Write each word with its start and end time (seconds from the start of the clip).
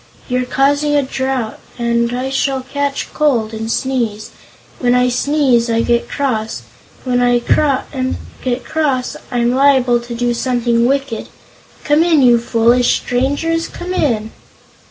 You're 0.27 0.45
causing 0.45 0.95
a 0.95 1.03
draught, 1.03 1.59
and 1.77 2.11
I 2.11 2.31
shall 2.31 2.63
catch 2.63 3.13
cold 3.13 3.53
and 3.53 3.71
sneeze. 3.71 4.31
When 4.79 4.95
I 4.95 5.09
sneeze, 5.09 5.69
I 5.69 5.83
get 5.83 6.09
cross, 6.09 6.63
and 7.05 7.19
when 7.21 7.21
I 7.21 7.37
get 8.41 8.65
cross 8.65 9.15
I'm 9.29 9.51
liable 9.53 9.99
to 9.99 10.15
do 10.15 10.33
something 10.33 10.87
wicked. 10.87 11.29
Come 11.83 12.01
in, 12.01 12.23
you 12.23 12.39
foolish 12.39 12.95
strangers; 12.95 13.67
come 13.67 13.93
in!" 13.93 14.31